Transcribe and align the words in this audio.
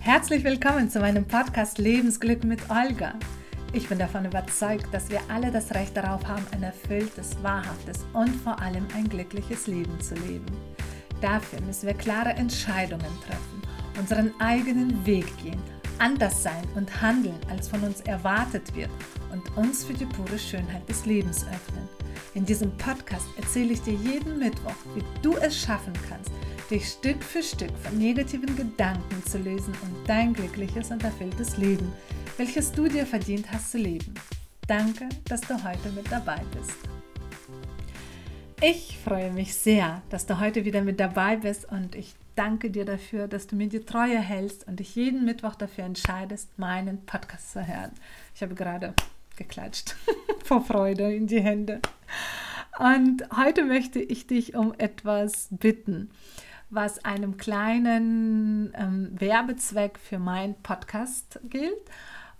Herzlich 0.00 0.42
willkommen 0.42 0.90
zu 0.90 0.98
meinem 0.98 1.26
Podcast 1.26 1.78
Lebensglück 1.78 2.42
mit 2.42 2.58
Olga. 2.70 3.14
Ich 3.72 3.88
bin 3.88 4.00
davon 4.00 4.24
überzeugt, 4.24 4.92
dass 4.92 5.10
wir 5.10 5.20
alle 5.28 5.52
das 5.52 5.72
Recht 5.72 5.96
darauf 5.96 6.26
haben, 6.26 6.44
ein 6.50 6.64
erfülltes, 6.64 7.40
wahrhaftes 7.40 8.04
und 8.14 8.34
vor 8.34 8.60
allem 8.60 8.84
ein 8.96 9.08
glückliches 9.08 9.68
Leben 9.68 10.00
zu 10.00 10.16
leben. 10.16 10.46
Dafür 11.20 11.60
müssen 11.60 11.86
wir 11.86 11.94
klare 11.94 12.30
Entscheidungen 12.30 13.06
treffen, 13.24 13.62
unseren 13.96 14.32
eigenen 14.40 15.06
Weg 15.06 15.26
gehen, 15.40 15.62
anders 15.98 16.42
sein 16.42 16.64
und 16.74 17.00
handeln, 17.00 17.38
als 17.48 17.68
von 17.68 17.80
uns 17.84 18.00
erwartet 18.00 18.74
wird 18.74 18.90
und 19.30 19.56
uns 19.56 19.84
für 19.84 19.94
die 19.94 20.06
pure 20.06 20.38
Schönheit 20.38 20.88
des 20.88 21.06
Lebens 21.06 21.46
öffnen. 21.46 21.83
In 22.34 22.44
diesem 22.44 22.76
Podcast 22.78 23.28
erzähle 23.36 23.74
ich 23.74 23.82
dir 23.82 23.94
jeden 23.94 24.40
Mittwoch, 24.40 24.74
wie 24.96 25.04
du 25.22 25.36
es 25.36 25.56
schaffen 25.56 25.92
kannst, 26.08 26.32
dich 26.68 26.88
Stück 26.88 27.22
für 27.22 27.44
Stück 27.44 27.70
von 27.78 27.96
negativen 27.96 28.56
Gedanken 28.56 29.24
zu 29.24 29.38
lösen 29.38 29.72
und 29.82 30.08
dein 30.08 30.34
glückliches 30.34 30.90
und 30.90 31.04
erfülltes 31.04 31.56
Leben, 31.58 31.92
welches 32.36 32.72
du 32.72 32.88
dir 32.88 33.06
verdient 33.06 33.52
hast 33.52 33.70
zu 33.70 33.78
leben. 33.78 34.14
Danke, 34.66 35.08
dass 35.26 35.42
du 35.42 35.54
heute 35.62 35.90
mit 35.94 36.10
dabei 36.10 36.40
bist. 36.56 36.76
Ich 38.60 38.98
freue 39.04 39.30
mich 39.30 39.54
sehr, 39.54 40.02
dass 40.10 40.26
du 40.26 40.40
heute 40.40 40.64
wieder 40.64 40.82
mit 40.82 40.98
dabei 40.98 41.36
bist 41.36 41.70
und 41.70 41.94
ich 41.94 42.14
danke 42.34 42.68
dir 42.68 42.84
dafür, 42.84 43.28
dass 43.28 43.46
du 43.46 43.54
mir 43.54 43.68
die 43.68 43.84
Treue 43.84 44.18
hältst 44.18 44.66
und 44.66 44.80
dich 44.80 44.96
jeden 44.96 45.24
Mittwoch 45.24 45.54
dafür 45.54 45.84
entscheidest, 45.84 46.58
meinen 46.58 47.06
Podcast 47.06 47.52
zu 47.52 47.64
hören. 47.64 47.92
Ich 48.34 48.42
habe 48.42 48.56
gerade 48.56 48.94
geklatscht 49.36 49.94
vor 50.44 50.64
Freude 50.64 51.14
in 51.14 51.28
die 51.28 51.40
Hände. 51.40 51.80
Und 52.78 53.22
heute 53.36 53.64
möchte 53.64 54.00
ich 54.00 54.26
dich 54.26 54.56
um 54.56 54.74
etwas 54.78 55.48
bitten 55.50 56.10
was 56.74 57.04
einem 57.04 57.36
kleinen 57.36 58.72
ähm, 58.76 59.10
Werbezweck 59.18 59.98
für 59.98 60.18
meinen 60.18 60.54
Podcast 60.62 61.40
gilt. 61.44 61.78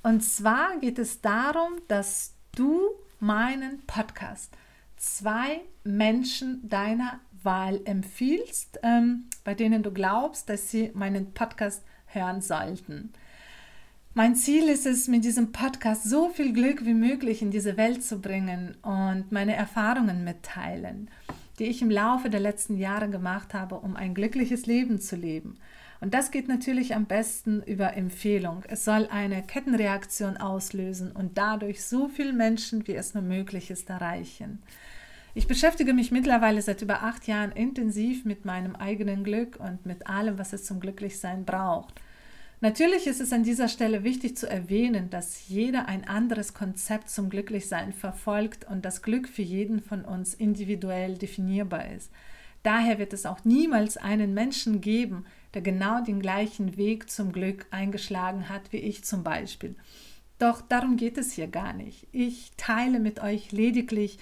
Und 0.02 0.22
zwar 0.22 0.78
geht 0.78 0.98
es 0.98 1.20
darum, 1.20 1.80
dass 1.88 2.34
du 2.54 2.80
meinen 3.20 3.82
Podcast 3.86 4.56
zwei 4.96 5.60
Menschen 5.84 6.68
deiner 6.68 7.20
Wahl 7.42 7.80
empfiehlst, 7.84 8.80
ähm, 8.82 9.28
bei 9.44 9.54
denen 9.54 9.82
du 9.82 9.92
glaubst, 9.92 10.48
dass 10.48 10.70
sie 10.70 10.90
meinen 10.94 11.32
Podcast 11.32 11.84
hören 12.06 12.40
sollten. 12.40 13.12
Mein 14.14 14.36
Ziel 14.36 14.68
ist 14.68 14.86
es, 14.86 15.08
mit 15.08 15.24
diesem 15.24 15.50
Podcast 15.52 16.04
so 16.04 16.28
viel 16.28 16.52
Glück 16.52 16.84
wie 16.84 16.94
möglich 16.94 17.42
in 17.42 17.50
diese 17.50 17.76
Welt 17.76 18.04
zu 18.04 18.20
bringen 18.20 18.76
und 18.82 19.32
meine 19.32 19.56
Erfahrungen 19.56 20.22
mitteilen 20.22 21.08
die 21.58 21.64
ich 21.64 21.82
im 21.82 21.90
Laufe 21.90 22.30
der 22.30 22.40
letzten 22.40 22.76
Jahre 22.76 23.08
gemacht 23.08 23.54
habe, 23.54 23.76
um 23.76 23.96
ein 23.96 24.14
glückliches 24.14 24.66
Leben 24.66 25.00
zu 25.00 25.16
leben. 25.16 25.56
Und 26.00 26.12
das 26.12 26.30
geht 26.30 26.48
natürlich 26.48 26.94
am 26.94 27.06
besten 27.06 27.62
über 27.62 27.96
Empfehlung. 27.96 28.62
Es 28.68 28.84
soll 28.84 29.08
eine 29.10 29.42
Kettenreaktion 29.42 30.36
auslösen 30.36 31.12
und 31.12 31.38
dadurch 31.38 31.84
so 31.84 32.08
viele 32.08 32.32
Menschen, 32.32 32.86
wie 32.86 32.94
es 32.94 33.14
nur 33.14 33.22
möglich 33.22 33.70
ist, 33.70 33.88
erreichen. 33.88 34.62
Ich 35.34 35.48
beschäftige 35.48 35.94
mich 35.94 36.10
mittlerweile 36.10 36.60
seit 36.62 36.82
über 36.82 37.02
acht 37.02 37.26
Jahren 37.26 37.52
intensiv 37.52 38.24
mit 38.24 38.44
meinem 38.44 38.76
eigenen 38.76 39.24
Glück 39.24 39.58
und 39.58 39.86
mit 39.86 40.06
allem, 40.06 40.38
was 40.38 40.52
es 40.52 40.64
zum 40.64 40.78
Glücklichsein 40.80 41.44
braucht. 41.44 42.00
Natürlich 42.64 43.06
ist 43.06 43.20
es 43.20 43.30
an 43.30 43.42
dieser 43.42 43.68
Stelle 43.68 44.04
wichtig 44.04 44.38
zu 44.38 44.48
erwähnen, 44.48 45.10
dass 45.10 45.48
jeder 45.48 45.86
ein 45.86 46.08
anderes 46.08 46.54
Konzept 46.54 47.10
zum 47.10 47.28
Glücklichsein 47.28 47.92
verfolgt 47.92 48.66
und 48.66 48.86
das 48.86 49.02
Glück 49.02 49.28
für 49.28 49.42
jeden 49.42 49.82
von 49.82 50.02
uns 50.02 50.32
individuell 50.32 51.18
definierbar 51.18 51.90
ist. 51.90 52.10
Daher 52.62 52.98
wird 52.98 53.12
es 53.12 53.26
auch 53.26 53.44
niemals 53.44 53.98
einen 53.98 54.32
Menschen 54.32 54.80
geben, 54.80 55.26
der 55.52 55.60
genau 55.60 56.02
den 56.02 56.22
gleichen 56.22 56.78
Weg 56.78 57.10
zum 57.10 57.32
Glück 57.32 57.66
eingeschlagen 57.70 58.48
hat 58.48 58.72
wie 58.72 58.78
ich 58.78 59.04
zum 59.04 59.22
Beispiel. 59.22 59.76
Doch 60.38 60.62
darum 60.62 60.96
geht 60.96 61.18
es 61.18 61.32
hier 61.32 61.48
gar 61.48 61.74
nicht. 61.74 62.06
Ich 62.12 62.52
teile 62.56 62.98
mit 62.98 63.22
euch 63.22 63.52
lediglich 63.52 64.18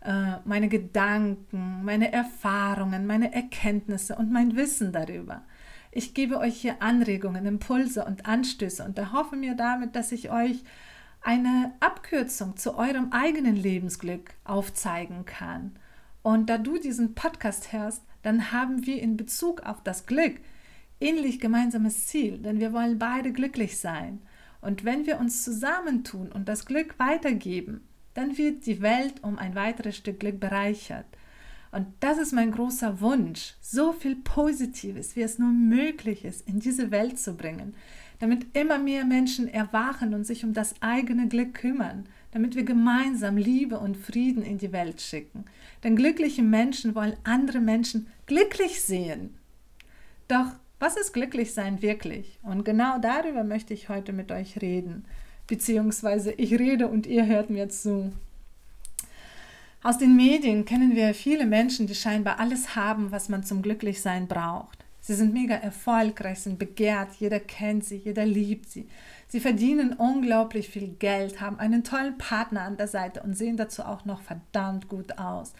äh, 0.00 0.38
meine 0.46 0.70
Gedanken, 0.70 1.84
meine 1.84 2.10
Erfahrungen, 2.14 3.06
meine 3.06 3.34
Erkenntnisse 3.34 4.16
und 4.16 4.32
mein 4.32 4.56
Wissen 4.56 4.90
darüber. 4.90 5.42
Ich 5.96 6.12
gebe 6.12 6.38
euch 6.38 6.60
hier 6.60 6.82
Anregungen, 6.82 7.46
Impulse 7.46 8.04
und 8.04 8.26
Anstöße 8.26 8.84
und 8.84 8.98
erhoffe 8.98 9.36
mir 9.36 9.54
damit, 9.54 9.94
dass 9.94 10.10
ich 10.10 10.28
euch 10.28 10.64
eine 11.20 11.72
Abkürzung 11.78 12.56
zu 12.56 12.76
eurem 12.76 13.12
eigenen 13.12 13.54
Lebensglück 13.54 14.34
aufzeigen 14.42 15.24
kann. 15.24 15.78
Und 16.22 16.50
da 16.50 16.58
du 16.58 16.78
diesen 16.78 17.14
Podcast 17.14 17.72
hörst, 17.72 18.02
dann 18.22 18.50
haben 18.50 18.86
wir 18.86 19.00
in 19.00 19.16
Bezug 19.16 19.62
auf 19.62 19.84
das 19.84 20.06
Glück 20.06 20.40
ähnlich 21.00 21.38
gemeinsames 21.38 22.06
Ziel, 22.06 22.38
denn 22.38 22.58
wir 22.58 22.72
wollen 22.72 22.98
beide 22.98 23.32
glücklich 23.32 23.78
sein. 23.78 24.20
Und 24.60 24.84
wenn 24.84 25.06
wir 25.06 25.20
uns 25.20 25.44
zusammentun 25.44 26.32
und 26.32 26.48
das 26.48 26.66
Glück 26.66 26.98
weitergeben, 26.98 27.86
dann 28.14 28.36
wird 28.36 28.66
die 28.66 28.82
Welt 28.82 29.22
um 29.22 29.38
ein 29.38 29.54
weiteres 29.54 29.96
Stück 29.96 30.18
Glück 30.18 30.40
bereichert. 30.40 31.06
Und 31.74 31.88
das 31.98 32.18
ist 32.18 32.32
mein 32.32 32.52
großer 32.52 33.00
Wunsch, 33.00 33.54
so 33.60 33.92
viel 33.92 34.14
Positives, 34.14 35.16
wie 35.16 35.22
es 35.22 35.40
nur 35.40 35.50
möglich 35.50 36.24
ist, 36.24 36.46
in 36.46 36.60
diese 36.60 36.92
Welt 36.92 37.18
zu 37.18 37.34
bringen, 37.34 37.74
damit 38.20 38.46
immer 38.56 38.78
mehr 38.78 39.04
Menschen 39.04 39.48
erwachen 39.48 40.14
und 40.14 40.24
sich 40.24 40.44
um 40.44 40.52
das 40.52 40.76
eigene 40.80 41.26
Glück 41.26 41.54
kümmern, 41.54 42.06
damit 42.30 42.54
wir 42.54 42.62
gemeinsam 42.62 43.36
Liebe 43.36 43.80
und 43.80 43.96
Frieden 43.96 44.44
in 44.44 44.58
die 44.58 44.70
Welt 44.70 45.00
schicken. 45.00 45.46
Denn 45.82 45.96
glückliche 45.96 46.44
Menschen 46.44 46.94
wollen 46.94 47.16
andere 47.24 47.58
Menschen 47.58 48.06
glücklich 48.26 48.80
sehen. 48.80 49.34
Doch 50.28 50.52
was 50.78 50.96
ist 50.96 51.12
glücklich 51.12 51.54
sein 51.54 51.82
wirklich? 51.82 52.38
Und 52.44 52.64
genau 52.64 52.98
darüber 53.00 53.42
möchte 53.42 53.74
ich 53.74 53.88
heute 53.88 54.12
mit 54.12 54.30
euch 54.30 54.62
reden. 54.62 55.06
Beziehungsweise 55.48 56.30
ich 56.30 56.52
rede 56.52 56.86
und 56.86 57.08
ihr 57.08 57.26
hört 57.26 57.50
mir 57.50 57.68
zu. 57.68 58.12
Aus 59.84 59.98
den 59.98 60.16
Medien 60.16 60.64
kennen 60.64 60.96
wir 60.96 61.12
viele 61.12 61.44
Menschen, 61.44 61.86
die 61.86 61.94
scheinbar 61.94 62.40
alles 62.40 62.74
haben, 62.74 63.12
was 63.12 63.28
man 63.28 63.44
zum 63.44 63.60
Glücklichsein 63.60 64.26
braucht. 64.26 64.82
Sie 65.02 65.12
sind 65.12 65.34
mega 65.34 65.56
erfolgreich, 65.56 66.38
sind 66.38 66.58
begehrt, 66.58 67.12
jeder 67.18 67.38
kennt 67.38 67.84
sie, 67.84 67.98
jeder 67.98 68.24
liebt 68.24 68.70
sie. 68.70 68.88
Sie 69.28 69.40
verdienen 69.40 69.92
unglaublich 69.92 70.70
viel 70.70 70.88
Geld, 70.88 71.42
haben 71.42 71.58
einen 71.58 71.84
tollen 71.84 72.16
Partner 72.16 72.62
an 72.62 72.78
der 72.78 72.88
Seite 72.88 73.22
und 73.22 73.36
sehen 73.36 73.58
dazu 73.58 73.82
auch 73.82 74.06
noch 74.06 74.22
verdammt 74.22 74.88
gut 74.88 75.18
aus. 75.18 75.52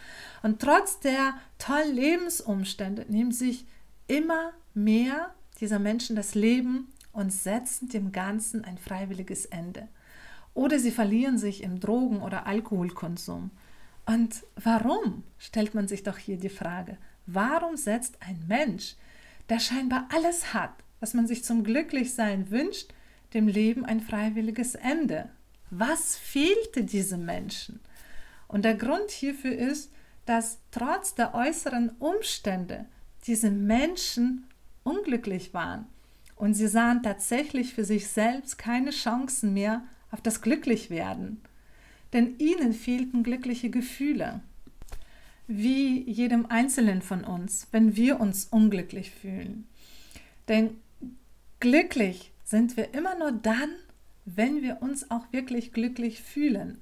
Und 0.42 0.58
trotz 0.58 1.00
der 1.00 1.34
tollen 1.58 1.94
Lebensumstände 1.94 3.04
nehmen 3.10 3.32
sich 3.32 3.66
immer 4.06 4.52
mehr 4.72 5.34
dieser 5.60 5.78
Menschen 5.78 6.16
das 6.16 6.34
Leben 6.34 6.90
und 7.12 7.30
setzen 7.30 7.90
dem 7.90 8.10
Ganzen 8.10 8.64
ein 8.64 8.78
freiwilliges 8.78 9.44
Ende. 9.44 9.86
Oder 10.54 10.78
sie 10.78 10.92
verlieren 10.92 11.36
sich 11.36 11.62
im 11.62 11.78
Drogen- 11.78 12.22
oder 12.22 12.46
Alkoholkonsum. 12.46 13.50
Und 14.06 14.44
warum, 14.56 15.24
stellt 15.38 15.74
man 15.74 15.88
sich 15.88 16.02
doch 16.02 16.18
hier 16.18 16.36
die 16.36 16.48
Frage, 16.48 16.98
warum 17.26 17.76
setzt 17.76 18.20
ein 18.20 18.44
Mensch, 18.46 18.96
der 19.48 19.60
scheinbar 19.60 20.08
alles 20.12 20.52
hat, 20.52 20.72
was 21.00 21.14
man 21.14 21.26
sich 21.26 21.44
zum 21.44 21.64
Glücklichsein 21.64 22.50
wünscht, 22.50 22.92
dem 23.32 23.48
Leben 23.48 23.84
ein 23.84 24.00
freiwilliges 24.00 24.74
Ende? 24.74 25.30
Was 25.70 26.16
fehlte 26.16 26.84
diesem 26.84 27.24
Menschen? 27.24 27.80
Und 28.46 28.64
der 28.64 28.74
Grund 28.74 29.10
hierfür 29.10 29.56
ist, 29.56 29.90
dass 30.26 30.58
trotz 30.70 31.14
der 31.14 31.34
äußeren 31.34 31.90
Umstände 31.98 32.86
diese 33.26 33.50
Menschen 33.50 34.46
unglücklich 34.82 35.54
waren 35.54 35.86
und 36.36 36.54
sie 36.54 36.68
sahen 36.68 37.02
tatsächlich 37.02 37.74
für 37.74 37.84
sich 37.84 38.08
selbst 38.08 38.58
keine 38.58 38.90
Chancen 38.90 39.54
mehr 39.54 39.82
auf 40.10 40.20
das 40.20 40.42
Glücklichwerden 40.42 41.40
denn 42.14 42.38
ihnen 42.38 42.72
fehlten 42.72 43.22
glückliche 43.22 43.68
Gefühle. 43.68 44.40
Wie 45.46 46.00
jedem 46.10 46.46
Einzelnen 46.46 47.02
von 47.02 47.24
uns, 47.24 47.68
wenn 47.72 47.96
wir 47.96 48.20
uns 48.20 48.46
unglücklich 48.46 49.10
fühlen. 49.10 49.66
Denn 50.48 50.78
glücklich 51.60 52.30
sind 52.44 52.78
wir 52.78 52.94
immer 52.94 53.18
nur 53.18 53.32
dann, 53.32 53.70
wenn 54.24 54.62
wir 54.62 54.80
uns 54.80 55.10
auch 55.10 55.30
wirklich 55.32 55.72
glücklich 55.72 56.22
fühlen. 56.22 56.80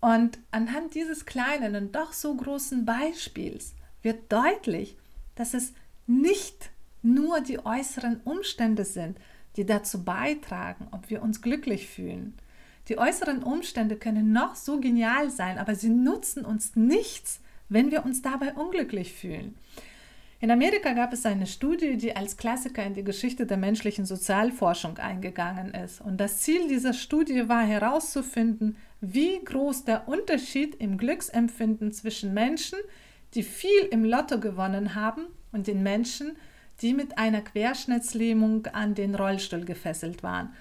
Und 0.00 0.38
anhand 0.50 0.94
dieses 0.94 1.26
kleinen 1.26 1.74
und 1.74 1.96
doch 1.96 2.12
so 2.12 2.34
großen 2.34 2.84
Beispiels 2.84 3.74
wird 4.02 4.30
deutlich, 4.32 4.96
dass 5.34 5.54
es 5.54 5.72
nicht 6.06 6.70
nur 7.02 7.40
die 7.40 7.64
äußeren 7.64 8.20
Umstände 8.24 8.84
sind, 8.84 9.18
die 9.56 9.66
dazu 9.66 10.04
beitragen, 10.04 10.88
ob 10.92 11.10
wir 11.10 11.22
uns 11.22 11.42
glücklich 11.42 11.88
fühlen, 11.88 12.34
die 12.88 12.98
äußeren 12.98 13.42
Umstände 13.42 13.96
können 13.96 14.32
noch 14.32 14.54
so 14.54 14.80
genial 14.80 15.30
sein, 15.30 15.58
aber 15.58 15.74
sie 15.74 15.88
nutzen 15.88 16.44
uns 16.44 16.76
nichts, 16.76 17.40
wenn 17.68 17.90
wir 17.90 18.04
uns 18.04 18.22
dabei 18.22 18.54
unglücklich 18.54 19.12
fühlen. 19.12 19.54
In 20.40 20.50
Amerika 20.50 20.92
gab 20.92 21.12
es 21.12 21.24
eine 21.24 21.46
Studie, 21.46 21.96
die 21.96 22.16
als 22.16 22.36
Klassiker 22.36 22.84
in 22.84 22.94
die 22.94 23.04
Geschichte 23.04 23.46
der 23.46 23.56
menschlichen 23.56 24.04
Sozialforschung 24.04 24.98
eingegangen 24.98 25.72
ist. 25.72 26.00
Und 26.00 26.16
das 26.18 26.38
Ziel 26.38 26.66
dieser 26.66 26.92
Studie 26.92 27.48
war 27.48 27.64
herauszufinden, 27.64 28.76
wie 29.00 29.38
groß 29.44 29.84
der 29.84 30.08
Unterschied 30.08 30.74
im 30.74 30.98
Glücksempfinden 30.98 31.92
zwischen 31.92 32.34
Menschen, 32.34 32.78
die 33.34 33.44
viel 33.44 33.86
im 33.92 34.04
Lotto 34.04 34.40
gewonnen 34.40 34.96
haben, 34.96 35.26
und 35.52 35.66
den 35.66 35.82
Menschen, 35.82 36.36
die 36.80 36.94
mit 36.94 37.18
einer 37.18 37.42
Querschnittslähmung 37.42 38.66
an 38.66 38.94
den 38.94 39.14
Rollstuhl 39.14 39.64
gefesselt 39.64 40.22
waren. 40.22 40.52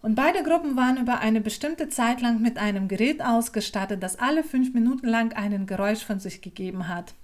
Und 0.00 0.14
beide 0.14 0.42
Gruppen 0.42 0.76
waren 0.76 0.96
über 0.96 1.18
eine 1.18 1.40
bestimmte 1.40 1.88
Zeit 1.88 2.20
lang 2.20 2.40
mit 2.40 2.56
einem 2.56 2.86
Gerät 2.86 3.20
ausgestattet, 3.20 4.02
das 4.02 4.18
alle 4.18 4.44
fünf 4.44 4.72
Minuten 4.72 5.08
lang 5.08 5.32
einen 5.32 5.66
Geräusch 5.66 6.04
von 6.04 6.20
sich 6.20 6.40
gegeben 6.40 6.88
hat, 6.88 7.14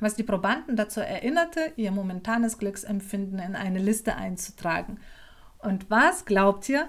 was 0.00 0.16
die 0.16 0.24
Probanden 0.24 0.74
dazu 0.74 1.00
erinnerte, 1.00 1.72
ihr 1.76 1.92
momentanes 1.92 2.58
Glücksempfinden 2.58 3.38
in 3.38 3.54
eine 3.54 3.78
Liste 3.78 4.16
einzutragen. 4.16 4.98
Und 5.58 5.90
was 5.90 6.24
glaubt 6.24 6.68
ihr, 6.68 6.88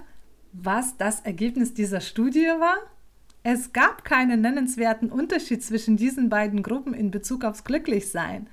was 0.52 0.98
das 0.98 1.22
Ergebnis 1.22 1.76
dieser 1.76 2.02
Studie 2.02 2.48
war? 2.60 2.78
Es 3.44 3.72
gab 3.74 4.06
keinen 4.06 4.42
nennenswerten 4.42 5.12
Unterschied 5.12 5.64
zwischen 5.64 5.98
diesen 5.98 6.30
beiden 6.30 6.64
Gruppen 6.64 6.94
in 6.94 7.12
Bezug 7.12 7.44
aufs 7.44 7.66
Glücklichsein. 7.66 8.48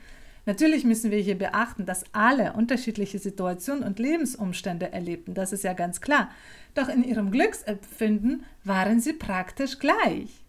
Natürlich 0.50 0.82
müssen 0.82 1.12
wir 1.12 1.20
hier 1.20 1.38
beachten, 1.38 1.86
dass 1.86 2.02
alle 2.10 2.54
unterschiedliche 2.54 3.20
Situationen 3.20 3.84
und 3.84 4.00
Lebensumstände 4.00 4.90
erlebten, 4.90 5.32
das 5.32 5.52
ist 5.52 5.62
ja 5.62 5.74
ganz 5.74 6.00
klar. 6.00 6.28
Doch 6.74 6.88
in 6.88 7.04
ihrem 7.04 7.30
Glücksempfinden 7.30 8.42
waren 8.64 8.98
sie 8.98 9.12
praktisch 9.12 9.78
gleich. 9.78 10.44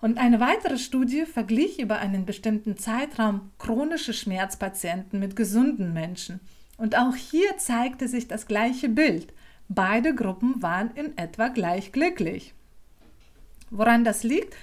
Und 0.00 0.18
eine 0.18 0.38
weitere 0.38 0.78
Studie 0.78 1.26
verglich 1.26 1.80
über 1.80 1.98
einen 1.98 2.26
bestimmten 2.26 2.76
Zeitraum 2.76 3.50
chronische 3.58 4.12
Schmerzpatienten 4.12 5.18
mit 5.18 5.34
gesunden 5.34 5.92
Menschen. 5.92 6.38
Und 6.76 6.96
auch 6.96 7.16
hier 7.16 7.58
zeigte 7.58 8.06
sich 8.06 8.28
das 8.28 8.46
gleiche 8.46 8.88
Bild. 8.88 9.34
Beide 9.68 10.14
Gruppen 10.14 10.62
waren 10.62 10.92
in 10.94 11.18
etwa 11.18 11.48
gleich 11.48 11.90
glücklich. 11.90 12.54
Woran 13.70 14.04
das 14.04 14.22
liegt, 14.22 14.54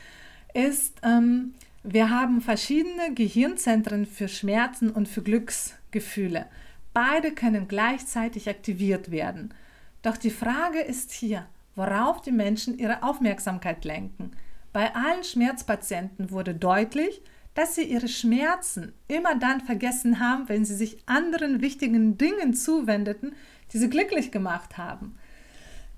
ist, 0.54 0.96
ähm, 1.04 1.56
wir 1.88 2.10
haben 2.10 2.42
verschiedene 2.42 3.14
Gehirnzentren 3.14 4.06
für 4.06 4.28
Schmerzen 4.28 4.90
und 4.90 5.08
für 5.08 5.22
Glücksgefühle. 5.22 6.48
Beide 6.94 7.32
können 7.32 7.68
gleichzeitig 7.68 8.50
aktiviert 8.50 9.12
werden. 9.12 9.54
Doch 10.02 10.18
die 10.18 10.32
Frage 10.32 10.80
ist 10.80 11.12
hier, 11.12 11.46
worauf 11.76 12.22
die 12.22 12.32
Menschen 12.32 12.78
ihre 12.78 13.04
Aufmerksamkeit 13.04 13.86
lenken. 13.86 14.32
Bei 14.74 14.96
allen 14.96 15.24
Schmerzpatienten 15.24 16.32
wurde 16.32 16.56
deutlich, 16.56 17.22
dass 17.54 17.76
sie 17.76 17.84
ihre 17.84 18.08
Schmerzen 18.08 18.94
immer 19.08 19.36
dann 19.36 19.62
vergessen 19.62 20.20
haben, 20.20 20.50
wenn 20.50 20.66
sie 20.66 20.76
sich 20.76 20.98
anderen 21.06 21.62
wichtigen 21.62 22.18
Dingen 22.18 22.54
zuwendeten, 22.54 23.34
die 23.72 23.78
sie 23.78 23.90
glücklich 23.90 24.32
gemacht 24.32 24.78
haben. 24.78 25.18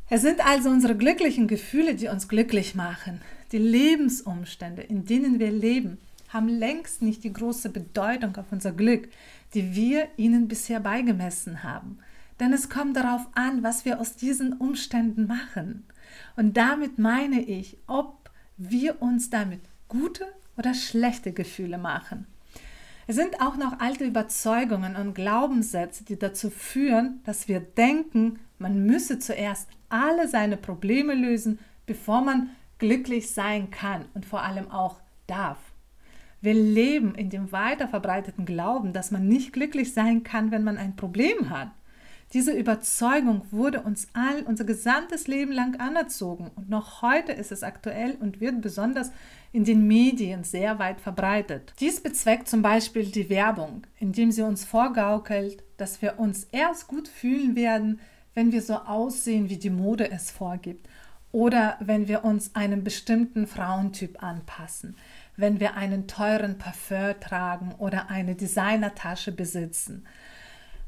Es 0.10 0.22
sind 0.22 0.45
also 0.45 0.69
unsere 0.69 0.95
glücklichen 0.95 1.48
Gefühle, 1.48 1.95
die 1.95 2.07
uns 2.07 2.28
glücklich 2.28 2.75
machen. 2.75 3.22
Die 3.51 3.57
Lebensumstände, 3.57 4.81
in 4.81 5.05
denen 5.05 5.39
wir 5.39 5.51
leben, 5.51 5.97
haben 6.29 6.49
längst 6.49 7.01
nicht 7.01 7.23
die 7.23 7.31
große 7.31 7.69
Bedeutung 7.69 8.35
auf 8.35 8.51
unser 8.51 8.73
Glück, 8.73 9.07
die 9.53 9.75
wir 9.75 10.09
ihnen 10.17 10.47
bisher 10.47 10.79
beigemessen 10.79 11.63
haben. 11.63 11.99
Denn 12.39 12.53
es 12.53 12.69
kommt 12.69 12.97
darauf 12.97 13.25
an, 13.33 13.63
was 13.63 13.85
wir 13.85 13.99
aus 13.99 14.15
diesen 14.15 14.53
Umständen 14.53 15.27
machen. 15.27 15.85
Und 16.35 16.57
damit 16.57 16.99
meine 16.99 17.41
ich, 17.41 17.77
ob 17.88 18.29
wir 18.57 19.01
uns 19.01 19.29
damit 19.29 19.61
gute 19.88 20.25
oder 20.57 20.73
schlechte 20.73 21.31
Gefühle 21.31 21.77
machen. 21.77 22.27
Es 23.09 23.15
sind 23.15 23.39
auch 23.41 23.55
noch 23.55 23.79
alte 23.79 24.03
Überzeugungen 24.03 24.97
und 24.97 25.13
Glaubenssätze, 25.13 26.03
die 26.03 26.19
dazu 26.19 26.49
führen, 26.49 27.21
dass 27.23 27.47
wir 27.47 27.61
denken, 27.61 28.39
man 28.59 28.85
müsse 28.85 29.17
zuerst 29.19 29.69
alle 29.88 30.27
seine 30.27 30.57
Probleme 30.57 31.15
lösen, 31.15 31.59
bevor 31.85 32.21
man 32.21 32.49
glücklich 32.79 33.31
sein 33.31 33.71
kann 33.71 34.06
und 34.13 34.25
vor 34.25 34.44
allem 34.44 34.71
auch 34.71 34.97
darf. 35.27 35.57
Wir 36.39 36.53
leben 36.53 37.15
in 37.15 37.29
dem 37.29 37.51
weiter 37.51 37.88
verbreiteten 37.88 38.45
Glauben, 38.45 38.94
dass 38.94 39.12
man 39.12 39.27
nicht 39.27 39.53
glücklich 39.53 39.94
sein 39.94 40.24
kann, 40.24 40.51
wenn 40.51 40.63
man 40.63 40.77
ein 40.77 40.95
Problem 40.95 41.50
hat. 41.50 41.71
Diese 42.33 42.51
Überzeugung 42.51 43.44
wurde 43.51 43.81
uns 43.81 44.09
allen 44.13 44.45
unser 44.45 44.65
gesamtes 44.65 45.27
Leben 45.27 45.51
lang 45.53 45.79
anerzogen 45.79 46.51
und 46.56 46.69
noch 46.69 47.01
heute 47.01 47.31
ist 47.31 47.53
es 47.53 47.63
aktuell 47.63 48.18
und 48.19 48.41
wird 48.41 48.62
besonders 48.62 49.12
in 49.53 49.63
den 49.63 49.88
Medien 49.88 50.44
sehr 50.44 50.77
weit 50.77 51.00
verbreitet. 51.00 51.73
Dies 51.80 52.01
bezweckt 52.01 52.50
zum 52.50 52.62
Beispiel 52.62 53.06
die 53.06 53.30
Werbung, 53.30 53.83
indem 53.97 54.31
sie 54.31 54.41
uns 54.41 54.65
vorgaukelt, 54.65 55.63
dass 55.77 56.01
wir 56.01 56.19
uns 56.19 56.44
erst 56.51 56.88
gut 56.88 57.07
fühlen 57.07 57.56
werden, 57.56 58.01
wenn 58.33 58.51
wir 58.51 58.62
so 58.62 58.75
aussehen, 58.75 59.50
wie 59.50 59.57
die 59.57 59.69
Mode 59.69 60.12
es 60.12 60.30
vorgibt 60.30 60.85
oder 61.31 61.77
wenn 61.79 62.07
wir 62.07 62.24
uns 62.24 62.56
einem 62.56 62.83
bestimmten 62.83 63.47
Frauentyp 63.47 64.24
anpassen, 64.24 64.95
wenn 65.35 65.59
wir 65.59 65.75
einen 65.75 66.07
teuren 66.07 66.57
Parfum 66.57 67.13
tragen 67.19 67.75
oder 67.77 68.09
eine 68.09 68.35
Designertasche 68.35 69.31
besitzen. 69.31 70.06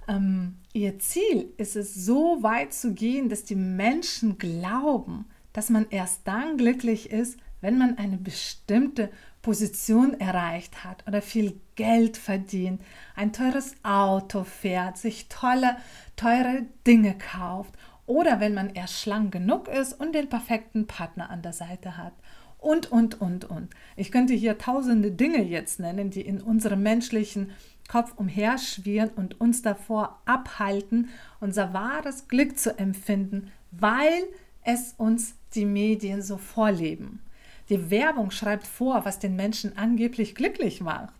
Ähm, 0.07 0.57
ihr 0.73 0.97
Ziel 0.99 1.53
ist 1.57 1.75
es, 1.75 1.93
so 1.93 2.41
weit 2.41 2.73
zu 2.73 2.93
gehen, 2.93 3.29
dass 3.29 3.43
die 3.43 3.55
Menschen 3.55 4.37
glauben, 4.37 5.25
dass 5.53 5.69
man 5.69 5.87
erst 5.89 6.27
dann 6.27 6.57
glücklich 6.57 7.11
ist, 7.11 7.37
wenn 7.61 7.77
man 7.77 7.97
eine 7.97 8.17
bestimmte 8.17 9.09
Position 9.41 10.19
erreicht 10.19 10.83
hat 10.83 11.05
oder 11.07 11.21
viel 11.21 11.59
Geld 11.75 12.17
verdient, 12.17 12.81
ein 13.15 13.33
teures 13.33 13.75
Auto 13.83 14.43
fährt, 14.43 14.97
sich 14.97 15.27
tolle, 15.29 15.77
teure 16.15 16.65
Dinge 16.85 17.17
kauft 17.17 17.73
oder 18.09 18.39
wenn 18.39 18.55
man 18.55 18.71
erst 18.71 18.99
schlank 18.99 19.31
genug 19.31 19.67
ist 19.67 19.93
und 19.93 20.15
den 20.15 20.29
perfekten 20.29 20.87
Partner 20.87 21.29
an 21.29 21.43
der 21.43 21.53
Seite 21.53 21.95
hat. 21.95 22.13
Und, 22.57 22.91
und, 22.91 23.21
und, 23.21 23.45
und. 23.45 23.69
Ich 23.95 24.11
könnte 24.11 24.33
hier 24.33 24.57
tausende 24.57 25.11
Dinge 25.11 25.43
jetzt 25.43 25.79
nennen, 25.79 26.09
die 26.09 26.21
in 26.21 26.41
unserem 26.41 26.81
menschlichen 26.81 27.51
Kopf 27.87 28.13
umherschwirren 28.17 29.11
und 29.11 29.39
uns 29.39 29.61
davor 29.61 30.21
abhalten, 30.25 31.09
unser 31.39 31.71
wahres 31.71 32.27
Glück 32.27 32.57
zu 32.57 32.79
empfinden, 32.79 33.51
weil 33.69 34.23
es 34.63 34.95
uns 34.97 35.35
die 35.53 35.65
Medien 35.65 36.23
so 36.23 36.37
vorleben. 36.37 37.21
Die 37.69 37.91
Werbung 37.91 38.31
schreibt 38.31 38.65
vor, 38.65 39.05
was 39.05 39.19
den 39.19 39.35
Menschen 39.35 39.77
angeblich 39.77 40.33
glücklich 40.33 40.81
macht. 40.81 41.13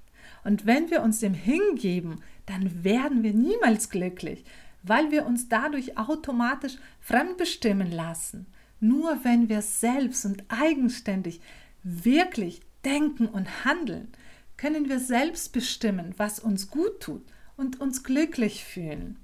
Und 0.43 0.65
wenn 0.65 0.89
wir 0.89 1.03
uns 1.03 1.19
dem 1.19 1.35
hingeben, 1.35 2.23
dann 2.47 2.83
werden 2.83 3.21
wir 3.21 3.33
niemals 3.33 3.91
glücklich, 3.91 4.43
weil 4.83 5.11
wir 5.11 5.25
uns 5.25 5.49
dadurch 5.49 5.97
automatisch 5.97 6.77
fremdbestimmen 6.99 7.91
lassen. 7.91 8.47
Nur 8.79 9.23
wenn 9.23 9.49
wir 9.49 9.61
selbst 9.61 10.25
und 10.25 10.43
eigenständig 10.47 11.41
wirklich 11.83 12.61
denken 12.85 13.27
und 13.27 13.65
handeln, 13.65 14.09
können 14.57 14.89
wir 14.89 14.99
selbst 14.99 15.53
bestimmen, 15.53 16.13
was 16.17 16.39
uns 16.39 16.69
gut 16.69 16.99
tut 16.99 17.25
und 17.55 17.79
uns 17.79 18.03
glücklich 18.03 18.63
fühlen. 18.63 19.17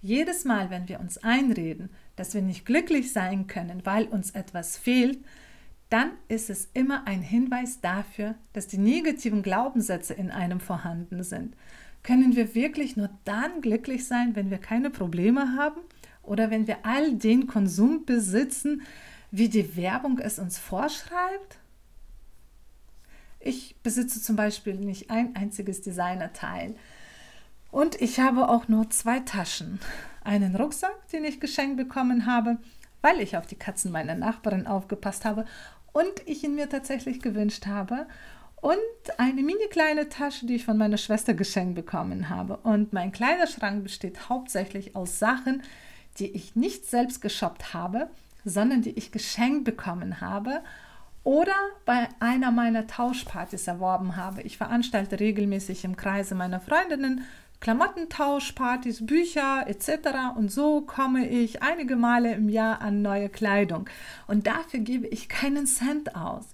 Jedes 0.00 0.44
Mal, 0.44 0.70
wenn 0.70 0.88
wir 0.88 1.00
uns 1.00 1.18
einreden, 1.18 1.90
dass 2.16 2.34
wir 2.34 2.42
nicht 2.42 2.64
glücklich 2.64 3.12
sein 3.12 3.46
können, 3.46 3.84
weil 3.84 4.04
uns 4.06 4.30
etwas 4.30 4.76
fehlt, 4.76 5.18
dann 5.90 6.12
ist 6.28 6.50
es 6.50 6.68
immer 6.74 7.06
ein 7.06 7.22
Hinweis 7.22 7.80
dafür, 7.80 8.34
dass 8.52 8.66
die 8.66 8.78
negativen 8.78 9.42
Glaubenssätze 9.42 10.14
in 10.14 10.30
einem 10.30 10.60
vorhanden 10.60 11.22
sind. 11.22 11.56
Können 12.08 12.36
wir 12.36 12.54
wirklich 12.54 12.96
nur 12.96 13.10
dann 13.26 13.60
glücklich 13.60 14.06
sein, 14.06 14.34
wenn 14.34 14.50
wir 14.50 14.56
keine 14.56 14.88
Probleme 14.88 15.58
haben 15.58 15.82
oder 16.22 16.50
wenn 16.50 16.66
wir 16.66 16.78
all 16.84 17.12
den 17.12 17.46
Konsum 17.46 18.06
besitzen, 18.06 18.80
wie 19.30 19.50
die 19.50 19.76
Werbung 19.76 20.18
es 20.18 20.38
uns 20.38 20.56
vorschreibt? 20.56 21.58
Ich 23.40 23.76
besitze 23.82 24.22
zum 24.22 24.36
Beispiel 24.36 24.76
nicht 24.76 25.10
ein 25.10 25.36
einziges 25.36 25.82
Designerteil. 25.82 26.76
Und 27.70 28.00
ich 28.00 28.20
habe 28.20 28.48
auch 28.48 28.68
nur 28.68 28.88
zwei 28.88 29.20
Taschen. 29.20 29.78
Einen 30.24 30.56
Rucksack, 30.56 31.08
den 31.12 31.26
ich 31.26 31.40
geschenkt 31.40 31.76
bekommen 31.76 32.24
habe, 32.24 32.56
weil 33.02 33.20
ich 33.20 33.36
auf 33.36 33.46
die 33.46 33.56
Katzen 33.56 33.92
meiner 33.92 34.14
Nachbarin 34.14 34.66
aufgepasst 34.66 35.26
habe 35.26 35.44
und 35.92 36.22
ich 36.24 36.42
ihn 36.42 36.54
mir 36.54 36.70
tatsächlich 36.70 37.20
gewünscht 37.20 37.66
habe 37.66 38.06
und 38.60 38.78
eine 39.18 39.42
mini 39.42 39.66
kleine 39.70 40.08
Tasche, 40.08 40.46
die 40.46 40.56
ich 40.56 40.64
von 40.64 40.78
meiner 40.78 40.96
Schwester 40.98 41.34
geschenkt 41.34 41.74
bekommen 41.74 42.28
habe. 42.28 42.56
Und 42.58 42.92
mein 42.92 43.12
Kleiderschrank 43.12 43.82
besteht 43.82 44.28
hauptsächlich 44.28 44.96
aus 44.96 45.18
Sachen, 45.18 45.62
die 46.18 46.30
ich 46.30 46.56
nicht 46.56 46.86
selbst 46.86 47.20
geshoppt 47.20 47.74
habe, 47.74 48.10
sondern 48.44 48.82
die 48.82 48.90
ich 48.90 49.12
geschenkt 49.12 49.64
bekommen 49.64 50.20
habe 50.20 50.62
oder 51.24 51.54
bei 51.84 52.08
einer 52.20 52.50
meiner 52.50 52.86
Tauschpartys 52.86 53.66
erworben 53.66 54.16
habe. 54.16 54.42
Ich 54.42 54.56
veranstalte 54.56 55.20
regelmäßig 55.20 55.84
im 55.84 55.96
Kreise 55.96 56.34
meiner 56.34 56.60
Freundinnen 56.60 57.24
Klamottentauschpartys, 57.60 59.04
Bücher 59.04 59.64
etc. 59.66 60.36
Und 60.36 60.50
so 60.50 60.82
komme 60.82 61.28
ich 61.28 61.62
einige 61.62 61.96
Male 61.96 62.32
im 62.34 62.48
Jahr 62.48 62.80
an 62.80 63.02
neue 63.02 63.28
Kleidung. 63.28 63.88
Und 64.26 64.46
dafür 64.46 64.80
gebe 64.80 65.08
ich 65.08 65.28
keinen 65.28 65.66
Cent 65.66 66.14
aus. 66.14 66.46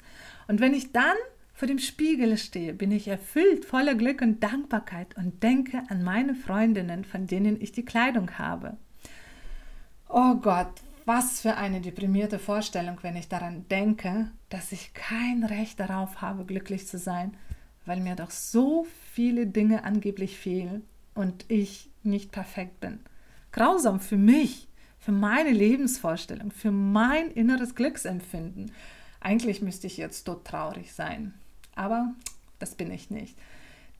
Und 0.48 0.60
wenn 0.60 0.74
ich 0.74 0.92
dann 0.92 1.16
vor 1.64 1.68
dem 1.68 1.78
Spiegel 1.78 2.36
stehe, 2.36 2.74
bin 2.74 2.92
ich 2.92 3.08
erfüllt 3.08 3.64
voller 3.64 3.94
Glück 3.94 4.20
und 4.20 4.42
Dankbarkeit 4.42 5.16
und 5.16 5.42
denke 5.42 5.82
an 5.88 6.02
meine 6.02 6.34
Freundinnen, 6.34 7.06
von 7.06 7.26
denen 7.26 7.58
ich 7.58 7.72
die 7.72 7.86
Kleidung 7.86 8.32
habe. 8.36 8.76
Oh 10.10 10.34
Gott, 10.34 10.82
was 11.06 11.40
für 11.40 11.56
eine 11.56 11.80
deprimierte 11.80 12.38
Vorstellung, 12.38 12.98
wenn 13.00 13.16
ich 13.16 13.28
daran 13.28 13.64
denke, 13.70 14.30
dass 14.50 14.72
ich 14.72 14.92
kein 14.92 15.42
Recht 15.42 15.80
darauf 15.80 16.20
habe, 16.20 16.44
glücklich 16.44 16.86
zu 16.86 16.98
sein, 16.98 17.34
weil 17.86 18.00
mir 18.00 18.14
doch 18.14 18.30
so 18.30 18.86
viele 19.14 19.46
Dinge 19.46 19.84
angeblich 19.84 20.36
fehlen, 20.36 20.82
und 21.14 21.46
ich 21.48 21.88
nicht 22.02 22.30
perfekt 22.30 22.80
bin. 22.80 23.00
Grausam 23.52 24.00
für 24.00 24.18
mich, 24.18 24.68
für 24.98 25.12
meine 25.12 25.52
Lebensvorstellung, 25.52 26.50
für 26.50 26.72
mein 26.72 27.30
inneres 27.30 27.74
Glücksempfinden. 27.74 28.70
Eigentlich 29.18 29.62
müsste 29.62 29.86
ich 29.86 29.96
jetzt 29.96 30.24
tot 30.24 30.44
traurig 30.44 30.92
sein, 30.92 31.32
aber 31.76 32.14
das 32.58 32.74
bin 32.74 32.90
ich 32.90 33.10
nicht. 33.10 33.36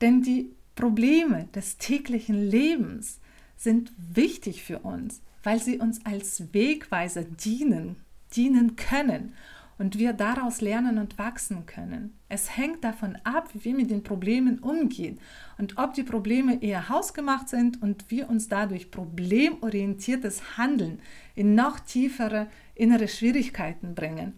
Denn 0.01 0.21
die 0.21 0.49
Probleme 0.75 1.47
des 1.55 1.77
täglichen 1.77 2.49
Lebens 2.49 3.19
sind 3.57 3.91
wichtig 3.97 4.63
für 4.63 4.79
uns, 4.79 5.21
weil 5.43 5.61
sie 5.61 5.79
uns 5.79 6.05
als 6.05 6.53
Wegweiser 6.53 7.23
dienen, 7.23 7.95
dienen 8.35 8.75
können 8.75 9.33
und 9.77 9.97
wir 9.97 10.13
daraus 10.13 10.61
lernen 10.61 10.97
und 10.97 11.17
wachsen 11.17 11.65
können. 11.65 12.17
Es 12.29 12.57
hängt 12.57 12.83
davon 12.83 13.17
ab, 13.23 13.49
wie 13.53 13.65
wir 13.65 13.75
mit 13.75 13.91
den 13.91 14.03
Problemen 14.03 14.59
umgehen 14.59 15.19
und 15.57 15.77
ob 15.77 15.93
die 15.93 16.03
Probleme 16.03 16.61
eher 16.61 16.89
hausgemacht 16.89 17.49
sind 17.49 17.81
und 17.81 18.09
wir 18.09 18.29
uns 18.29 18.47
dadurch 18.47 18.91
problemorientiertes 18.91 20.57
Handeln 20.57 20.99
in 21.35 21.55
noch 21.55 21.79
tiefere 21.79 22.47
innere 22.73 23.07
Schwierigkeiten 23.07 23.95
bringen 23.95 24.33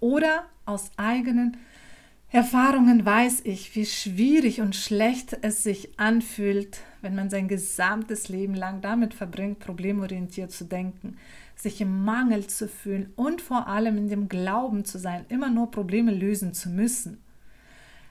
oder 0.00 0.44
aus 0.64 0.90
eigenen 0.96 1.56
Erfahrungen 2.32 3.04
weiß 3.04 3.40
ich, 3.42 3.74
wie 3.74 3.84
schwierig 3.84 4.60
und 4.60 4.76
schlecht 4.76 5.36
es 5.42 5.64
sich 5.64 5.98
anfühlt, 5.98 6.78
wenn 7.02 7.16
man 7.16 7.28
sein 7.28 7.48
gesamtes 7.48 8.28
Leben 8.28 8.54
lang 8.54 8.80
damit 8.82 9.14
verbringt, 9.14 9.58
problemorientiert 9.58 10.52
zu 10.52 10.64
denken, 10.64 11.16
sich 11.56 11.80
im 11.80 12.04
Mangel 12.04 12.46
zu 12.46 12.68
fühlen 12.68 13.12
und 13.16 13.42
vor 13.42 13.66
allem 13.66 13.98
in 13.98 14.08
dem 14.08 14.28
Glauben 14.28 14.84
zu 14.84 14.98
sein, 14.98 15.24
immer 15.28 15.50
nur 15.50 15.72
Probleme 15.72 16.14
lösen 16.14 16.54
zu 16.54 16.70
müssen. 16.70 17.18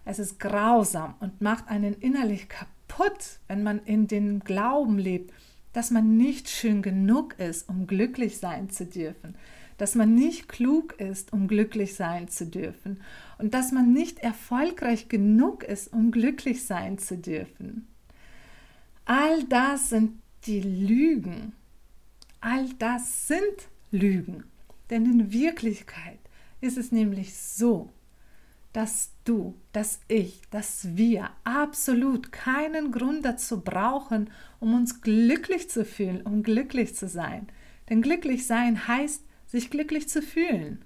Es 0.04 0.20
ist 0.20 0.38
grausam 0.38 1.16
und 1.22 1.40
macht 1.40 1.70
einen 1.70 1.94
innerlich 1.94 2.50
kaputt, 2.50 3.40
wenn 3.48 3.64
man 3.64 3.80
in 3.86 4.08
dem 4.08 4.42
Glauben 4.42 4.98
lebt, 4.98 5.34
dass 5.72 5.92
man 5.92 6.18
nicht 6.18 6.50
schön 6.50 6.82
genug 6.82 7.40
ist, 7.40 7.70
um 7.70 7.88
glücklich 7.88 8.38
sein 8.40 8.70
zu 8.70 8.86
dürfen, 8.86 9.36
dass 9.78 9.96
man 9.96 10.14
nicht 10.14 10.50
klug 10.50 11.00
ist, 11.00 11.32
um 11.32 11.48
glücklich 11.48 11.96
sein 11.96 12.28
zu 12.28 12.46
dürfen 12.46 13.00
und 13.40 13.54
dass 13.54 13.72
man 13.72 13.94
nicht 13.94 14.20
erfolgreich 14.20 15.08
genug 15.08 15.64
ist, 15.64 15.92
um 15.92 16.12
glücklich 16.12 16.66
sein 16.66 16.98
zu 17.00 17.18
dürfen. 17.18 17.88
All 19.06 19.44
das 19.46 19.90
sind 19.90 20.22
die 20.46 20.62
Lügen. 20.62 21.54
All 22.42 22.70
das 22.78 23.28
sind 23.28 23.70
Lügen. 23.92 24.44
Denn 24.90 25.06
in 25.06 25.32
Wirklichkeit 25.32 26.20
ist 26.62 26.78
es 26.78 26.92
nämlich 26.92 27.36
so, 27.36 27.90
dass 28.74 29.12
du, 29.24 29.56
dass 29.72 30.00
ich, 30.08 30.42
dass 30.52 30.96
wir 30.96 31.30
absolut 31.44 32.32
keinen 32.32 32.92
Grund 32.92 33.26
dazu 33.26 33.62
brauchen, 33.62 34.30
um 34.60 34.74
uns 34.74 35.02
glücklich 35.02 35.70
zu 35.70 35.86
fühlen, 35.86 36.22
um 36.22 36.44
glücklich 36.44 36.96
zu 36.96 37.08
sein. 37.08 37.48
Denn 37.90 38.02
glücklich 38.02 38.46
sein 38.46 38.88
heißt, 38.88 39.24
sich 39.48 39.70
glücklich 39.72 40.08
zu 40.08 40.22
fühlen. 40.22 40.86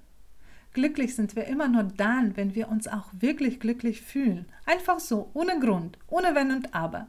Glücklich 0.73 1.15
sind 1.15 1.35
wir 1.35 1.45
immer 1.45 1.67
nur 1.67 1.83
dann, 1.83 2.35
wenn 2.35 2.55
wir 2.55 2.67
uns 2.67 2.87
auch 2.87 3.07
wirklich 3.11 3.59
glücklich 3.59 4.01
fühlen. 4.01 4.45
Einfach 4.65 4.99
so, 4.99 5.29
ohne 5.33 5.59
Grund, 5.59 5.99
ohne 6.07 6.33
Wenn 6.33 6.51
und 6.51 6.73
Aber. 6.73 7.07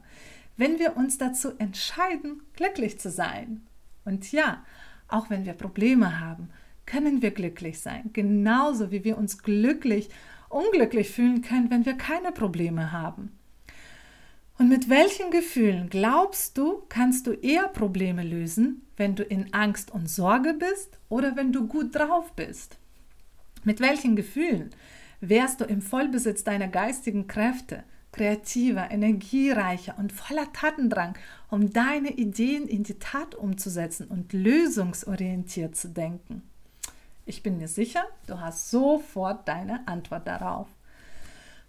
Wenn 0.55 0.77
wir 0.77 0.95
uns 0.95 1.17
dazu 1.17 1.51
entscheiden, 1.57 2.43
glücklich 2.55 2.99
zu 2.99 3.09
sein. 3.09 3.63
Und 4.05 4.31
ja, 4.31 4.63
auch 5.07 5.31
wenn 5.31 5.45
wir 5.45 5.53
Probleme 5.53 6.19
haben, 6.19 6.49
können 6.85 7.23
wir 7.23 7.31
glücklich 7.31 7.79
sein. 7.79 8.11
Genauso 8.13 8.91
wie 8.91 9.03
wir 9.03 9.17
uns 9.17 9.39
glücklich, 9.41 10.09
unglücklich 10.49 11.09
fühlen 11.09 11.41
können, 11.41 11.71
wenn 11.71 11.85
wir 11.85 11.95
keine 11.95 12.31
Probleme 12.31 12.91
haben. 12.91 13.31
Und 14.57 14.69
mit 14.69 14.89
welchen 14.89 15.31
Gefühlen 15.31 15.89
glaubst 15.89 16.57
du, 16.57 16.83
kannst 16.87 17.27
du 17.27 17.31
eher 17.31 17.67
Probleme 17.67 18.23
lösen, 18.23 18.83
wenn 18.95 19.15
du 19.15 19.23
in 19.23 19.53
Angst 19.53 19.91
und 19.91 20.09
Sorge 20.09 20.53
bist 20.53 20.97
oder 21.09 21.35
wenn 21.35 21.51
du 21.51 21.67
gut 21.67 21.93
drauf 21.95 22.31
bist? 22.33 22.77
Mit 23.65 23.79
welchen 23.79 24.15
Gefühlen 24.15 24.69
wärst 25.21 25.59
du 25.59 25.65
im 25.65 25.81
Vollbesitz 25.81 26.43
deiner 26.43 26.67
geistigen 26.67 27.25
Kräfte, 27.25 27.83
kreativer, 28.11 28.91
energiereicher 28.91 29.95
und 29.97 30.13
voller 30.13 30.53
Tatendrang, 30.53 31.17
um 31.49 31.73
deine 31.73 32.11
Ideen 32.11 32.67
in 32.67 32.83
die 32.83 32.99
Tat 32.99 33.33
umzusetzen 33.33 34.07
und 34.07 34.33
lösungsorientiert 34.33 35.75
zu 35.75 35.89
denken? 35.89 36.43
Ich 37.25 37.41
bin 37.41 37.57
mir 37.57 37.67
sicher, 37.67 38.03
du 38.27 38.39
hast 38.39 38.69
sofort 38.69 39.47
deine 39.47 39.87
Antwort 39.87 40.27
darauf. 40.27 40.67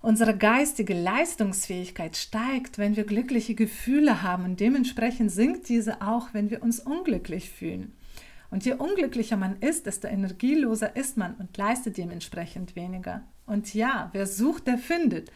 Unsere 0.02 0.36
geistige 0.36 0.92
Leistungsfähigkeit 0.92 2.14
steigt, 2.18 2.76
wenn 2.76 2.94
wir 2.94 3.04
glückliche 3.04 3.54
Gefühle 3.54 4.22
haben 4.22 4.44
und 4.44 4.60
dementsprechend 4.60 5.32
sinkt 5.32 5.70
diese 5.70 6.02
auch, 6.02 6.28
wenn 6.34 6.50
wir 6.50 6.62
uns 6.62 6.78
unglücklich 6.78 7.48
fühlen. 7.48 7.94
Und 8.56 8.64
je 8.64 8.72
unglücklicher 8.72 9.36
man 9.36 9.58
ist, 9.60 9.84
desto 9.84 10.08
energieloser 10.08 10.96
ist 10.96 11.18
man 11.18 11.34
und 11.34 11.54
leistet 11.58 11.98
dementsprechend 11.98 12.75
weniger. 12.75 13.20
Und 13.44 13.75
ja, 13.75 14.08
wer 14.14 14.26
sucht, 14.26 14.66
der 14.66 14.78
findet. 14.78 15.30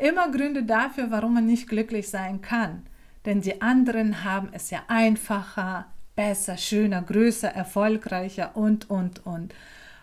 Immer 0.00 0.32
Gründe 0.32 0.64
dafür, 0.64 1.12
warum 1.12 1.34
man 1.34 1.46
nicht 1.46 1.68
glücklich 1.68 2.08
sein 2.08 2.42
kann. 2.42 2.84
Denn 3.24 3.40
die 3.40 3.62
anderen 3.62 4.24
haben 4.24 4.48
es 4.50 4.70
ja 4.70 4.82
einfacher, 4.88 5.86
besser, 6.16 6.56
schöner, 6.56 7.02
größer, 7.02 7.46
erfolgreicher 7.46 8.56
und, 8.56 8.90
und, 8.90 9.24
und. 9.24 9.54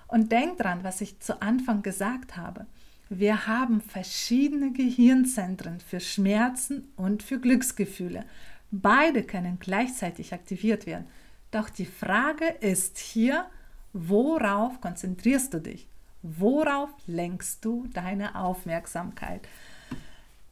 Und 0.08 0.32
denk 0.32 0.58
dran, 0.58 0.86
was 0.86 1.02
ich 1.02 1.20
zu 1.20 1.42
Anfang 1.42 1.82
gesagt 1.82 2.38
habe. 2.38 2.66
Wir 3.10 3.46
haben 3.46 3.82
verschiedene 3.82 4.72
Gehirnzentren 4.72 5.82
für 5.82 6.00
Schmerzen 6.00 6.94
und 6.96 7.24
für 7.24 7.42
Glücksgefühle. 7.42 8.24
Beide 8.72 9.24
können 9.24 9.58
gleichzeitig 9.60 10.34
aktiviert 10.34 10.86
werden. 10.86 11.08
Doch 11.54 11.70
die 11.70 11.86
Frage 11.86 12.48
ist 12.48 12.98
hier, 12.98 13.46
worauf 13.94 14.82
konzentrierst 14.82 15.54
du 15.54 15.62
dich? 15.62 15.88
Worauf 16.24 16.90
lenkst 17.06 17.64
du 17.64 17.86
deine 17.94 18.34
Aufmerksamkeit? 18.36 19.48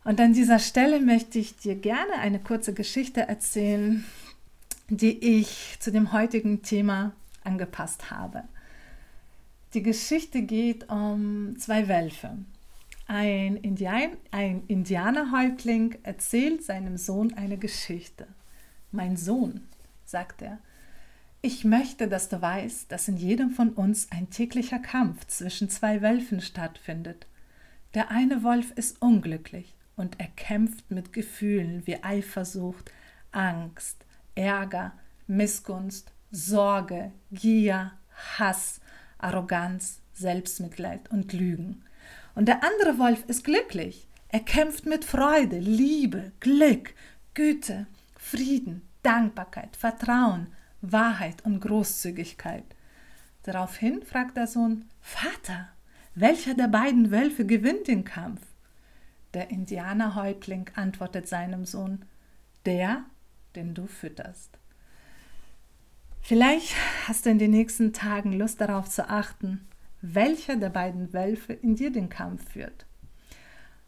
Und 0.03 0.21
an 0.21 0.33
dieser 0.33 0.59
Stelle 0.59 0.99
möchte 0.99 1.39
ich 1.39 1.57
dir 1.57 1.75
gerne 1.75 2.19
eine 2.19 2.37
kurze 2.37 2.75
Geschichte 2.75 3.21
erzählen, 3.21 4.05
die 4.89 5.39
ich 5.39 5.77
zu 5.79 5.91
dem 5.91 6.11
heutigen 6.11 6.61
Thema 6.61 7.13
angepasst 7.43 8.11
habe. 8.11 8.43
Die 9.73 9.81
Geschichte 9.81 10.43
geht 10.43 10.87
um 10.91 11.55
zwei 11.57 11.89
Wölfe. 11.89 12.37
Ein, 13.07 13.57
Indian, 13.57 14.11
ein 14.29 14.65
Indianerhäuptling 14.67 15.95
erzählt 16.03 16.63
seinem 16.63 16.97
Sohn 16.97 17.33
eine 17.33 17.57
Geschichte. 17.57 18.27
Mein 18.91 19.17
Sohn, 19.17 19.61
sagt 20.05 20.43
er, 20.43 20.59
ich 21.41 21.65
möchte, 21.65 22.07
dass 22.07 22.29
du 22.29 22.41
weißt, 22.41 22.91
dass 22.91 23.07
in 23.07 23.17
jedem 23.17 23.49
von 23.49 23.69
uns 23.69 24.11
ein 24.11 24.29
täglicher 24.29 24.79
Kampf 24.79 25.25
zwischen 25.25 25.69
zwei 25.69 26.01
Wölfen 26.01 26.39
stattfindet. 26.39 27.25
Der 27.95 28.11
eine 28.11 28.43
Wolf 28.43 28.71
ist 28.75 29.01
unglücklich 29.01 29.75
und 29.95 30.19
er 30.19 30.27
kämpft 30.27 30.91
mit 30.91 31.13
Gefühlen 31.13 31.85
wie 31.87 32.03
Eifersucht, 32.03 32.91
Angst, 33.31 34.05
Ärger, 34.35 34.93
Missgunst, 35.27 36.11
Sorge, 36.31 37.11
Gier, 37.31 37.91
Hass, 38.37 38.79
Arroganz, 39.17 39.99
Selbstmitleid 40.13 41.09
und 41.11 41.33
Lügen. 41.33 41.83
Und 42.35 42.47
der 42.47 42.63
andere 42.63 42.99
Wolf 42.99 43.25
ist 43.27 43.43
glücklich. 43.43 44.07
Er 44.29 44.41
kämpft 44.41 44.85
mit 44.85 45.03
Freude, 45.03 45.59
Liebe, 45.59 46.31
Glück, 46.39 46.93
Güte, 47.33 47.87
Frieden, 48.15 48.83
Dankbarkeit, 49.03 49.75
Vertrauen, 49.75 50.47
Wahrheit 50.81 51.45
und 51.45 51.59
Großzügigkeit. 51.59 52.65
Daraufhin 53.43 54.03
fragt 54.03 54.37
der 54.37 54.47
Sohn, 54.47 54.85
Vater, 54.99 55.69
welcher 56.15 56.53
der 56.53 56.67
beiden 56.67 57.11
Wölfe 57.11 57.45
gewinnt 57.45 57.87
den 57.87 58.03
Kampf? 58.03 58.41
Der 59.33 59.49
Indianerhäuptling 59.49 60.69
antwortet 60.75 61.27
seinem 61.27 61.65
Sohn, 61.65 62.05
der, 62.65 63.05
den 63.55 63.73
du 63.73 63.87
fütterst. 63.87 64.57
Vielleicht 66.21 66.75
hast 67.07 67.25
du 67.25 67.29
in 67.29 67.39
den 67.39 67.51
nächsten 67.51 67.93
Tagen 67.93 68.33
Lust 68.33 68.61
darauf 68.61 68.89
zu 68.89 69.09
achten, 69.09 69.67
welcher 70.01 70.55
der 70.55 70.69
beiden 70.69 71.13
Wölfe 71.13 71.53
in 71.53 71.75
dir 71.75 71.91
den 71.91 72.09
Kampf 72.09 72.51
führt. 72.51 72.85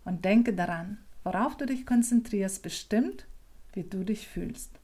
Und 0.05 0.25
denke 0.25 0.53
daran, 0.53 0.97
worauf 1.23 1.57
du 1.57 1.65
dich 1.65 1.85
konzentrierst, 1.85 2.61
bestimmt, 2.61 3.25
wie 3.73 3.83
du 3.83 4.03
dich 4.03 4.27
fühlst. 4.27 4.79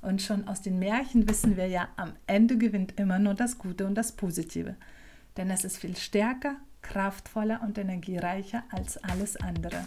Und 0.00 0.22
schon 0.22 0.46
aus 0.46 0.62
den 0.62 0.78
Märchen 0.78 1.28
wissen 1.28 1.56
wir 1.56 1.66
ja, 1.66 1.88
am 1.96 2.12
Ende 2.26 2.58
gewinnt 2.58 2.98
immer 2.98 3.18
nur 3.18 3.34
das 3.34 3.58
Gute 3.58 3.86
und 3.86 3.94
das 3.94 4.12
Positive. 4.12 4.76
Denn 5.36 5.50
es 5.50 5.64
ist 5.64 5.78
viel 5.78 5.96
stärker, 5.96 6.56
kraftvoller 6.82 7.60
und 7.62 7.78
energiereicher 7.78 8.64
als 8.70 8.96
alles 8.98 9.36
andere. 9.36 9.84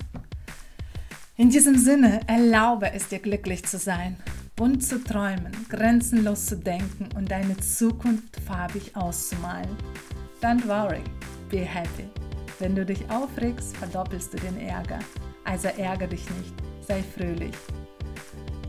In 1.37 1.49
diesem 1.49 1.77
Sinne 1.77 2.21
erlaube 2.27 2.91
es 2.91 3.07
dir 3.07 3.19
glücklich 3.19 3.63
zu 3.65 3.77
sein 3.77 4.17
bunt 4.59 4.83
zu 4.83 5.01
träumen, 5.01 5.53
grenzenlos 5.69 6.47
zu 6.47 6.57
denken 6.57 7.07
und 7.15 7.31
deine 7.31 7.55
Zukunft 7.55 8.35
farbig 8.45 8.93
auszumalen. 8.93 9.69
Don't 10.41 10.67
worry, 10.67 11.01
be 11.49 11.59
happy. 11.59 12.09
Wenn 12.59 12.75
du 12.75 12.85
dich 12.85 13.09
aufregst, 13.09 13.77
verdoppelst 13.77 14.33
du 14.33 14.37
den 14.37 14.59
Ärger. 14.59 14.99
Also 15.45 15.69
ärger 15.69 16.07
dich 16.07 16.29
nicht, 16.31 16.53
sei 16.85 17.01
fröhlich. 17.01 17.55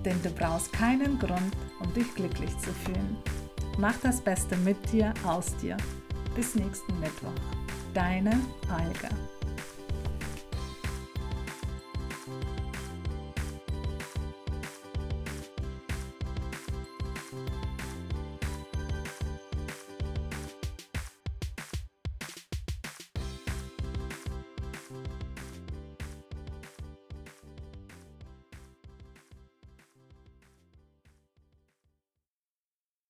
Denn 0.04 0.21
du 0.23 0.30
brauchst 0.30 0.73
keinen 0.73 1.19
Grund, 1.19 1.57
um 1.80 1.92
dich 1.95 2.14
glücklich 2.14 2.57
zu 2.59 2.73
fühlen. 2.73 3.16
Mach 3.78 3.97
das 4.02 4.21
Beste 4.21 4.57
mit 4.59 4.76
dir, 4.92 5.14
aus 5.26 5.57
dir. 5.57 5.76
Bis 6.35 6.54
nächsten 6.54 6.99
Mittwoch. 7.00 7.33
Deine 7.95 8.38
Olga. 8.69 9.09